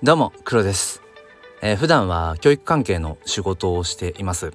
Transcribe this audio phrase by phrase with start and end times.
[0.00, 1.02] どうも黒です、
[1.60, 4.52] えー、普段は教育関係の仕事をしています。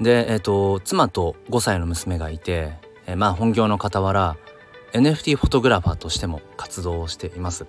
[0.00, 2.72] でえっ、ー、と妻と5歳の娘がいて、
[3.06, 4.38] えー、まあ本業の傍ら
[4.94, 7.66] NFT フォトグラファーとしても活動をしています。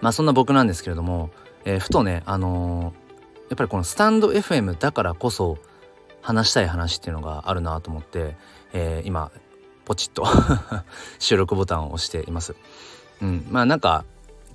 [0.00, 1.28] まあそんな僕なんですけれども、
[1.66, 2.94] えー、ふとねあの
[3.50, 5.58] やっぱりこのスタンド FM だからこそ
[6.22, 8.34] 話したい話っていうのがあるなと思って、
[8.72, 9.30] え今
[9.84, 10.24] ポチッと
[11.20, 12.56] 収録ボタンを押しています。
[13.20, 14.06] うんまあなんか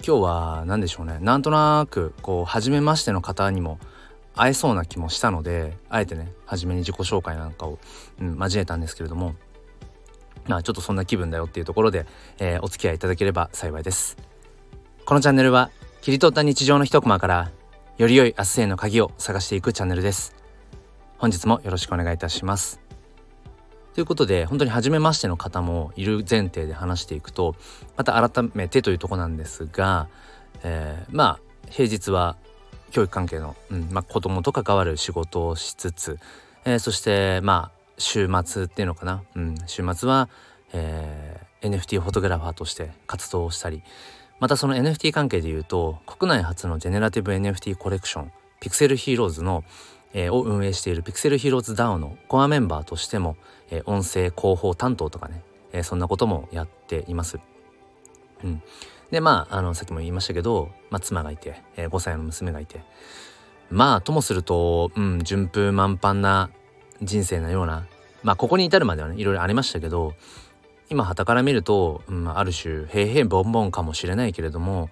[0.05, 1.17] 今日は何でしょうね。
[1.21, 3.79] なんとなくこう初めましての方にも
[4.35, 7.79] 会えそうな気もしたのであえてね初めに自己紹介なんかを、
[8.19, 9.35] うん、交えたんですけれども。
[10.45, 12.05] まあちょっとそんな気分だよっていうところで、
[12.37, 14.17] えー、お付き合いいただければ幸いです。
[15.05, 15.69] このチャンネルは
[16.01, 17.51] 切り取った日常の一コマから
[17.97, 20.35] より良い明日への鍵を探していくチャンネルです。
[21.17, 22.82] 本日もよろしくお願いいたします。
[23.93, 27.55] ということで本当に初めましての方もいる前提で話していくと
[27.95, 30.07] また改めてというとこなんですが、
[30.63, 32.35] えー、まあ平日は
[32.91, 36.19] 教育関係の、うんまあ、子供と関わる仕事をしつつ、
[36.65, 40.29] えー、そしてまあ週末っていうのかな、うん、週末は、
[40.73, 43.83] えー、NFT フォトグラファーとして活動をしたり
[44.39, 49.63] またその NFT 関係でいうと国内初のジェネラティブ NFT コレクションピクセルヒーローズの
[50.13, 53.35] えー、を運営しているピクセルヒローズ DAO のコアメンバーとしても、
[53.69, 57.39] えー、音声広報担当とかね、えー、そんなこともやっています。
[58.43, 58.61] うん、
[59.11, 62.81] でまああのさっきも言いましたけど、まあ、妻がいて、えー、5歳の娘がいて
[63.69, 66.49] まあともすると、うん、順風満帆な
[67.01, 67.85] 人生のような
[68.21, 70.13] まあここに至るまではねいろいろありましたけど
[70.89, 74.89] 今傍から見ると、うん、ある種平々ボンボンかもしれないけれども、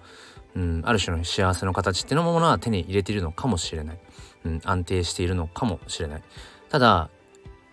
[0.56, 3.98] うん、ある種の幸せの形っていうのものは手に入れているのかもしれない。
[4.44, 6.22] うん、安定しているのかもしれない
[6.68, 7.10] ただ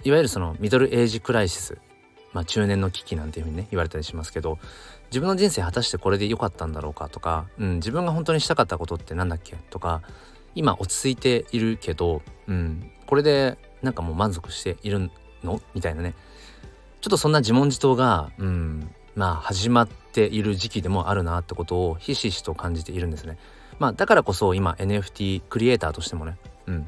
[0.03, 1.77] いわゆるそのミドルエイジクライシス
[2.33, 4.59] まあ中年の危機なんていうふうにね言われたりしますけど
[5.09, 10.01] 自分の人生果たしてこれで良かったんだろうかとか、うん、自分が本当にしたかったことって何だっけとか
[10.55, 15.09] 今落ち着いているけど、うん、これでなんかもう満足している
[15.43, 16.13] のみたいなね
[17.01, 23.37] ちょっとそんな自問自答が、うん、まあ始まっている時期でもあるなってことをひしひしと感じているんですね。
[23.79, 26.37] まあだからこそ今 NFT クリエイターとしてもね
[26.69, 26.87] うん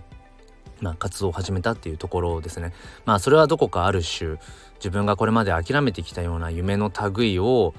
[0.82, 2.74] まあ、活動を始めたっていうところですね。
[3.06, 4.38] まあそれはどこかある種
[4.80, 7.76] 自分がこれまで諦めてきたような夢の類を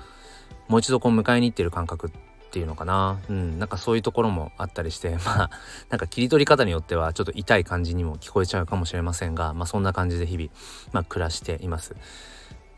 [0.68, 2.10] もう一度こう迎えに行ってる感覚っ
[2.52, 5.50] ていうのかなうんなんかそういうところもあったりして まあ
[5.90, 10.50] なんか切り取り方によってはちょっと痛い感じにも聞こえちゃうかもしれませんがまあそんな感じで日々、
[10.92, 11.96] まあ、暮らしています。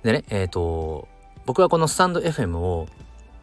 [0.02, 1.06] でねえっ、ー、と
[1.44, 2.88] 僕はこのスタンド FM を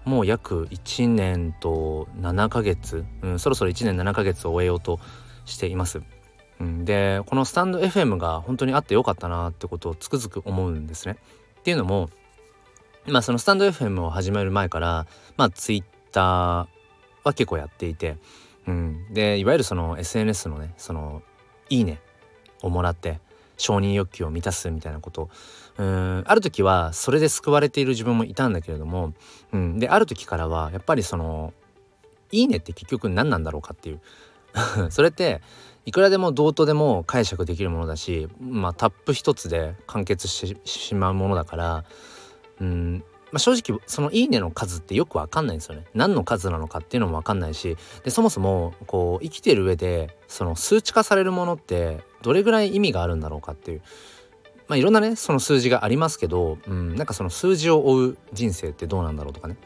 [0.06, 5.00] もう約1年と7ヶ月、うん、そろそろ1年7ヶ月を終えようと
[5.46, 6.02] しています。
[6.60, 11.18] うん、でこのスタンド FM が本当にあってよかったなってことをつくづく思うんですね。
[11.60, 12.10] っていうのも
[13.08, 15.08] まあそのスタンド FM を始める前から
[15.38, 16.68] まあ Twitter は
[17.34, 18.18] 結構やっていて、
[18.68, 21.24] うん、でいわゆるその SNS のねその
[21.70, 22.00] 「いいね」
[22.62, 23.20] をもらって
[23.58, 25.30] 承認欲求を満たすみたいなこと。
[25.78, 26.24] うん。
[26.28, 29.14] ある時はそれで救われている自分もいたんだけれども、
[29.52, 31.54] うん、である時からはやっぱりその
[32.32, 34.02] 「いいね」って結局何なんだろうかっていう
[34.90, 35.42] それって
[35.86, 41.84] いくらでもどうとでも解釈できるものだし、まあ、タップ一つで完結してしまうものだから
[42.60, 45.86] うん、まあ、正直その「いいね」の数ってよく分かんないんですよね。
[45.94, 53.82] 何の数なのかっていうのも分かんないしでそもそもこう生きてる上でその数値化されるものってどれぐらい意味があるんだろうかっていう。
[54.68, 59.58] まあ、いろんなねその数字がありますけど、うん、なんかその数字を追う人生ってどうなんだろうとかね、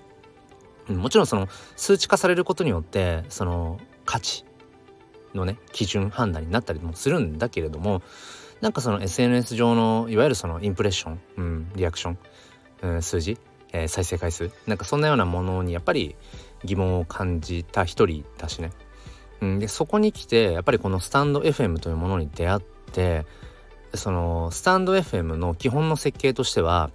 [0.89, 4.45] うん、もちろんその数値化されることによってその価値
[5.35, 8.01] のね基準判断になったりもするんだけれども
[8.61, 12.17] なんかその SNS 上のいわゆるそのインプレッション、うん、リアクション、
[12.81, 13.37] うん、数字、
[13.73, 16.15] えー、再生回数なんかそんなようなものにやっぱり
[16.63, 18.71] 疑問を感じた一人だしね、
[19.41, 23.25] うん、でそこに来てやっぱりこのスタンド FM というものに出会って
[23.93, 26.91] そのスタンド FM の基本の設計としては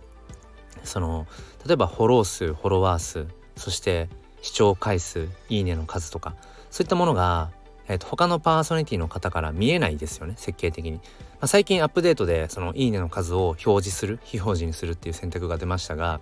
[0.83, 1.27] その
[1.67, 3.27] 例えばフォロー数フォロワー数
[3.57, 4.09] そして
[4.43, 6.35] 視聴回数いいねの数とか
[6.71, 7.51] そういったものが
[7.91, 11.01] えー、と他のパーソナリティの方から見えないですよね設計的に、ま
[11.41, 16.21] あ、最近アップデートでそのいいねの数を表示する非表示にするっていう選択が出ましたが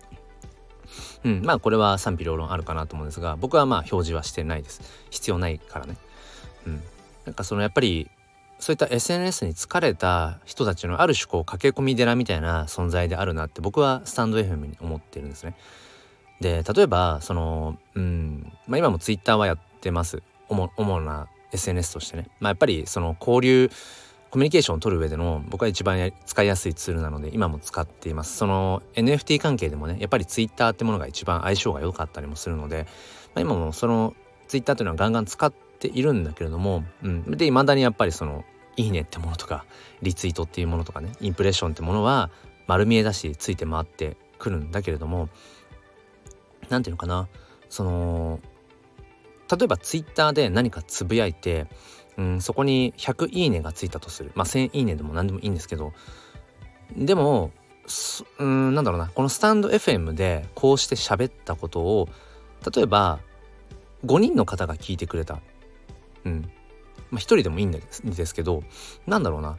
[1.24, 4.80] うんまあこれは賛否両論あるかなと思うんですが僕はまあ表示はしてないです。
[5.10, 5.96] 必要ないからね。
[6.66, 6.82] うん。
[7.24, 8.10] なんかそのやっぱり
[8.58, 15.54] そういった SNS に疲れた人たちのある種こう駆け込み寺みたいな存在であるなって僕はスタンド FM に思ってるんですね。
[16.40, 20.22] で例えばそのうんまあ今も Twitter はやってます。
[20.48, 23.70] 主な SNS としてね、まあ、やっぱりその交流
[24.30, 28.36] コミュニケーションを取る上での僕は一番使いやすいツールなので今も使っています。
[28.36, 32.86] その NFT 関係でもねやっぱり Twitter ってものが一番相性が良かったりもするので、
[33.34, 34.14] まあ、今もその
[34.46, 38.44] ツイッターというのはガンガン使っているんだけれども、うん、で未だにやっぱりその
[38.76, 39.64] いいねってものとか
[40.02, 42.30] リツイートっていうものとかねインプレッションってものは
[42.66, 45.28] 丸見えだしついて回ってくるんだけれども
[46.68, 47.28] 何ていうのかな
[47.68, 48.40] その
[49.50, 51.66] 例えばツイッターで何かつぶやいて、
[52.16, 54.32] うん、そこに100いいねがついたとする。
[54.34, 55.92] まあ1000いいねでも何でもいいんですけど。
[56.96, 57.50] でも
[58.38, 59.10] うんなんだろうな。
[59.14, 62.08] このスタンド FM でこうして喋ったことを
[62.74, 63.20] 例えば
[64.04, 65.40] 5人の方が聞いてくれた。
[66.24, 66.50] うん。
[67.10, 67.80] まあ1人でもいいんで
[68.26, 68.62] すけど
[69.06, 69.58] なんだろうな。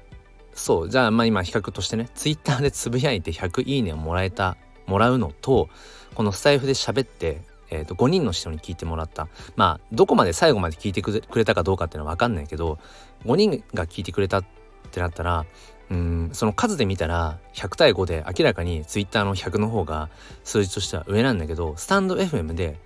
[0.53, 4.57] そうじゃあまあ今比較としてねツイッターでつぶやいて100いいねをもらえた
[4.87, 5.69] もらうのと
[6.15, 12.79] このスタイフで喋ってえー、と5人の人に聞いてもらったまあどこまで最後まで聞いてくれたかどうかっていうのは分かんないけど
[13.25, 14.45] 5人が聞いてくれたっ
[14.91, 15.45] てなったら
[15.89, 20.09] うんその数で見たら100対5で明らかに Twitter の100の方が
[20.43, 22.77] 数字としては上なんだけどスタンド FM で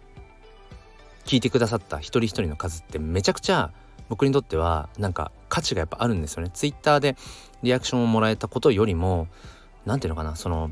[1.25, 3.71] 聞いてくださった一人一人の数ってめちゃくちゃ
[4.09, 6.49] 僕にとってはなんか価値がやっぱあるんですよね。
[6.53, 7.15] Twitter で
[7.61, 9.27] リアクションをもらえたことよりも
[9.85, 10.71] 何ていうのかなその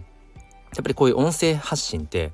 [0.75, 2.31] やっぱりこういう音声発信って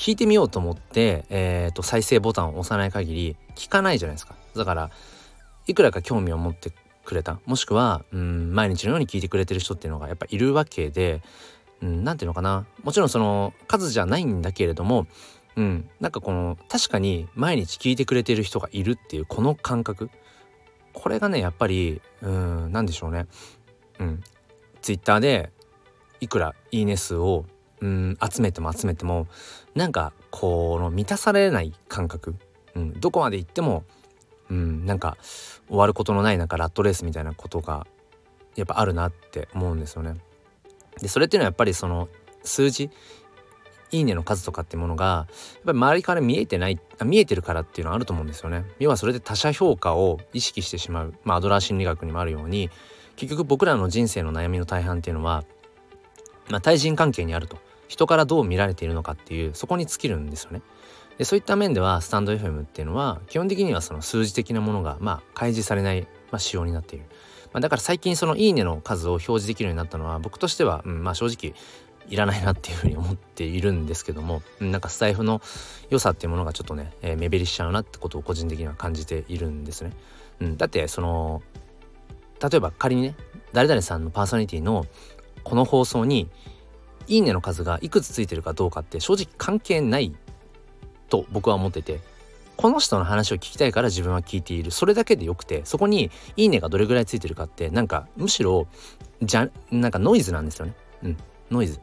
[0.00, 4.34] 聞いてみようと思って、えーと、再生ボタンを押さない限り聞かないじゃないですか。
[4.56, 4.90] だから
[5.66, 6.72] いくらか興味を持って
[7.04, 7.38] くれた。
[7.44, 11.20] もしくはうん毎日のように聞いてくれてる人っていうのがやっぱいるわけで
[11.82, 12.64] 何ていうのかな。
[12.82, 15.06] もちろんその数じゃないんだけれども
[15.56, 20.08] うんなんかこの確かに毎日聞いてくれてる人がいるっていうこの感覚。
[20.94, 23.26] これがねやっぱりうん何でしょうね。
[23.98, 24.22] うん。
[24.80, 25.52] ツイッターで
[26.20, 27.44] いくらいいね数を
[27.80, 29.26] うん集めても集めても
[29.74, 32.34] なんかこの満たされない感覚、
[32.74, 33.84] うん、どこまで行っても、
[34.50, 35.16] うん、なんか
[35.68, 37.86] 終わることのないなんかラットレースみたいなことが
[38.56, 40.16] やっぱあるなって思うんですよね。
[41.00, 42.08] でそれっていうのはやっぱりその
[42.42, 42.90] 数字
[43.92, 48.64] いいねの数とかってものがやっぱり周りから見えてない見えてるからっていうのはあると思うんですよね。
[48.78, 52.70] 要はそれで他者評価を意識してしまう、まあ、アドラー心理学にもあるように
[53.16, 55.44] 結局僕らの人生の悩みの大半っていうのは、
[56.48, 57.58] まあ、対人関係にあると。
[57.90, 60.62] 人からどう見られているのかっていうそこに尽きるんですよね。
[61.18, 67.06] でそういった面ではスタンド FM っていうのは基本的にはその数字的なものがまあ開示されない、まあ、仕様になっている。
[67.52, 71.52] まあ、だから最近そのいいねの数を表示できるようになったのは僕としては、うん、まあ正直
[72.08, 75.42] いらないなっていうふうに思っているんですけどもなんかスタイフの
[75.90, 79.90] 良さっていうものがちょっとね、えー、目減りしちゃうなってことを個人的には感じているんですね。
[80.38, 81.42] うん、だってその
[82.40, 83.16] 例えば仮にね
[83.52, 84.86] 誰々さんのパーソナリティの
[85.42, 86.28] この放送に
[87.10, 90.14] いいねの数がいくつついてるかどうかって正直関係ない
[91.08, 92.00] と僕は思ってて
[92.56, 94.70] この人の話を聞きたいから自分は聞いている。
[94.70, 98.68] それだけでよくてそこにいいねがどれぐらいついてるかってなんかむしろ
[99.22, 100.74] じゃなんかノイズなんですよね。
[101.02, 101.16] うん。
[101.50, 101.80] ノイズ。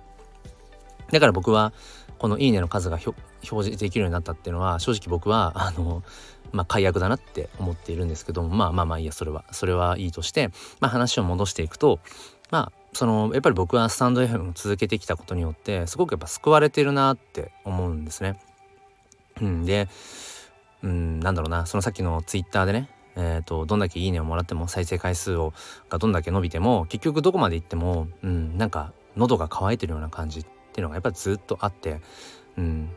[1.12, 1.74] だから僕は
[2.20, 6.04] このいいねの数が表示できるようになったっていうのは正直僕はあの
[6.52, 12.00] まあ解約だなって思っているんですけどもまあまあまあいいやそれはそれはいいとしてまあ話を戻していくと
[12.52, 18.40] まあそのやっぱり僕はスタンド FM を続けてきたことによってすごくやっぱ救われてるなって思うんですね。
[19.40, 19.88] うん、で、
[20.82, 22.90] うん、なんだろうなそのさっきのツイッターでね
[23.20, 25.54] えーと、どんだけいいねをもらっても再生回数を
[25.90, 32.00] がどんだけ伸びても結局どこまで行っても、うん、なんか喉が渇いてるような感じっていうのがやっぱずっとあって、
[32.58, 32.90] うん、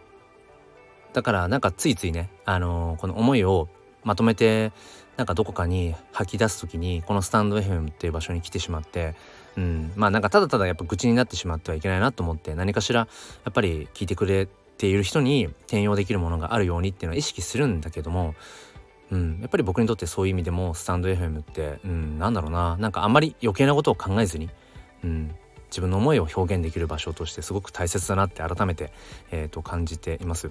[1.15, 3.69] だからなんかついついね、あのー、この思いを
[4.05, 4.73] まとめて
[5.21, 9.15] なんかどこかに吐き出す時にこのスタンド FM っていう場所に来てしまって
[9.55, 13.07] うん、まあなんかただただやっぱ愚痴になってしまってはいけないなと思って何かしらや
[13.51, 14.49] っぱり聞いてくれ
[14.79, 18.35] ている人に転用できるものがあるようにっていうのは意識するんだけども、
[19.11, 22.79] うん、やっぱり僕にとってそういう意味でもスタンド FM って、うん、なんだろうな。
[22.79, 24.49] なんかあんまり余計なことを考えずに、
[25.05, 25.35] うん、
[25.67, 28.93] 自分の思いを表現できる場所としてすごく大切だなって改めて、
[29.31, 30.51] えー、と感じています。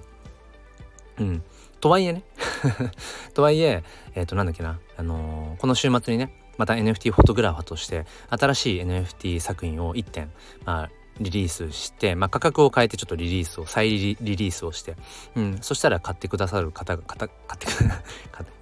[1.18, 1.42] うん、
[1.80, 2.22] とはいえね
[3.34, 3.82] とはいえ
[4.14, 10.30] えっ、ー、となんだっけな、あのー、この週末にねまた NFT フォトグラファーとして新しい NFT 作品を1点、
[10.64, 10.90] まあ、
[11.20, 14.96] リリースして、まあ、価格を変えてちょっとリリースを再リリースをして、
[15.36, 17.72] うん、そしたら買ってくださる方が 買ってく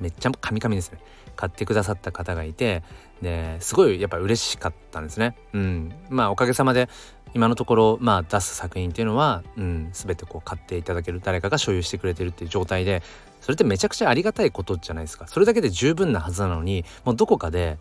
[0.00, 0.98] めっちゃカミカミですね。
[1.38, 2.82] 買ってくださった方がいて
[3.22, 5.36] ですごいやっぱ嬉しかったんですね。
[5.52, 6.88] うん、まあおかげさまで
[7.32, 13.04] 今のところまあ出す作品っていうのは、うん、全てこう買っていただける誰かが所有してくれてるっていう状態で
[13.40, 15.28] それってめちゃくちゃありがたいことじゃないですか。
[15.28, 17.78] それだけで十分なはずなのにもうどこかで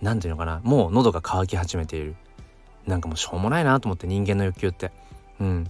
[0.00, 2.14] 何て言うのかなもう喉が渇き始めている。
[2.86, 4.92] なんかもうしょうもないなと思って人間の欲求って。
[5.40, 5.68] うん。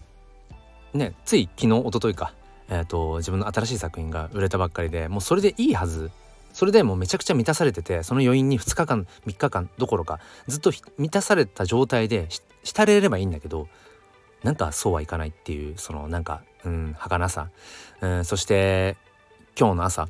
[0.92, 2.34] ねつい昨日一昨日か
[2.68, 6.10] えっ、ー、と自分の新しい作品が売れたばっかりでもうそれでいいはず。
[6.56, 12.28] それでもうめちゃくちゃ満たされててその余韻に2日間3日間どころかずっと満たされた状態で
[12.62, 13.68] 浸れればいいんだけど
[14.42, 17.50] なんかそうはいかないっていうそのなんかうん儚さ、
[18.00, 18.96] うん、そして
[19.54, 20.08] 今日の朝、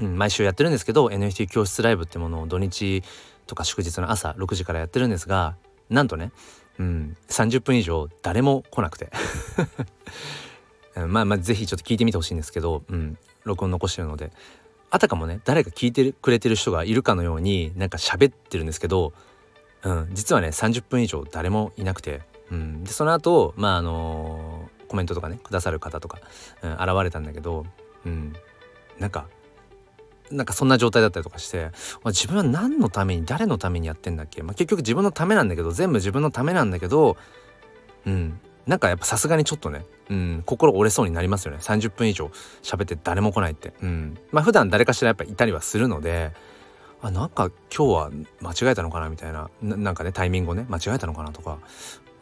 [0.00, 3.02] うん、毎週やってるんですけど NFT 教室ライブってものを土日
[3.46, 5.56] とか祝日の朝6時からやってるんですが
[5.90, 6.32] なんとね、
[6.78, 9.10] うん、30分以上誰も来なくて。
[11.08, 14.30] まあまあ是非ちょっと聞いてみてほしいんですけど、うん、録音残してるので。
[14.92, 19.14] あたかもね誰か聞いてくれてる人がいるかのようになんか喋ってるんですけど、
[19.84, 22.20] うん、実はね30分以上誰もいなくて、
[22.50, 26.20] うん、でその後まああのー、コメントとかねくださる方とか、
[26.60, 27.64] うん、現れたんだけど、
[28.04, 28.34] うん、
[28.98, 29.28] なんか
[30.30, 31.70] なんかそんな状態だったりとかして
[32.04, 37.16] 自分は何のために誰のためにやってんだっけ、まあ、結局自分のためなんだけど全部自分のためなんだけど
[38.04, 41.58] うんなんかやっぱさすがにちょっとね、うん、心折れそうになりますよね。
[41.60, 42.30] 30分以上
[42.62, 46.32] 喋って誰も来ないって、うん、まあ普段誰かしらやっぱいたりはするので
[47.00, 49.50] あなんか今日は間違えたのかなみたいな。
[49.60, 51.58] なんかねタイミングをね間違えたのかなとか。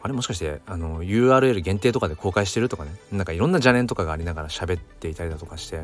[0.03, 2.91] あれもしかしてあの URL 限定とかで公開してるとかね。
[3.11, 5.83] なんかいろんな邪念とかがありながら喋っていたりだとかして。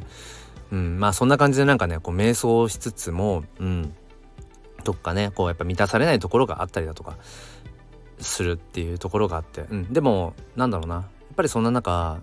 [0.72, 1.00] うん。
[1.00, 3.94] まあそんな感じでなんかねこう瞑想しつつもうん。
[4.84, 7.18] どっかねこうやっぱ満たされないところがあったりだとか。
[8.20, 10.96] するっていうところがあって、うん、でもなんだろうな。
[10.96, 11.06] やっ
[11.36, 12.20] ぱりそんな中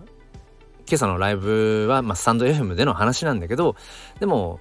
[0.87, 3.75] 今朝のライブは、まあ、スタンド FM での話なんだけど
[4.19, 4.59] でも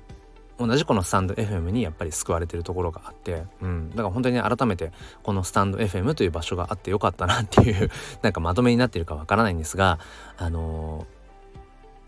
[0.59, 7.91] 同じこのスタンド FM にやっぱり救われてるところがあって、うん、だから本当に、ね、改めてこのスタンド FM という場所があってよかったなっていう
[8.23, 9.99] なんかまとめになってるかわからないんですが
[10.37, 11.07] あの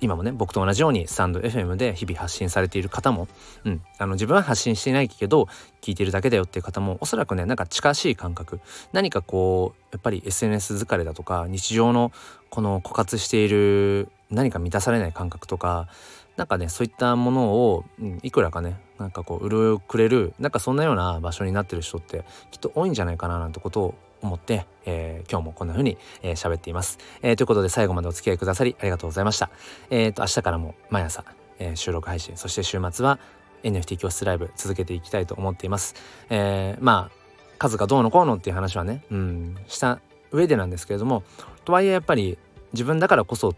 [0.01, 3.29] 今もね僕と同じようにスタンド FM で日々発信されている方も、
[3.65, 5.49] うん、あの自分は発信していないけど
[5.81, 8.61] 聞いてるだけだよっていう方もおそらくねなんか近しい感覚。
[8.93, 12.13] 何かこうやっぱり SNS 疲れだとか日常の
[12.51, 15.89] この枯渇している何か満たされない感覚とか
[16.37, 23.95] なんかねそういったものを、うん、いくらかねなんかこう潤くれるなんかそんなような場所になってる人ってきっと多いんじゃないかななんてことを
[24.27, 29.51] 思って、えー、今日もこんな風に喋、えー、っています、えー、ということで最後までお付き合いくださりありがとうございました。
[29.91, 31.25] えっ、と明日からも毎朝、
[31.59, 33.19] え収録配信そして週末は
[33.63, 35.95] NFT 教室ライブ続けていきたいと思っています、
[36.29, 37.27] えまあ
[37.59, 41.23] 数がどうのこうのっていう話はねうんした上でなんですけれども
[41.65, 42.39] とはいえやっぱり
[42.73, 43.55] 自分だからこそ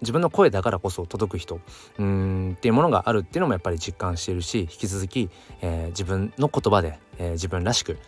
[0.00, 1.60] 自分の声だからこそ届く人
[1.98, 7.98] うんっていうものがあるっていうのもやっぱり実感しているし引き続き、えー、自分の言葉で、えー、自分らしく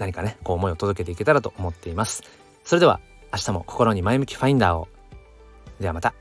[0.00, 2.24] 何かねこう思いを届けていけたらと思っています。
[2.64, 3.00] それでは
[3.32, 4.88] 明日も心に前向きファインダーを。
[5.78, 6.14] ではまた。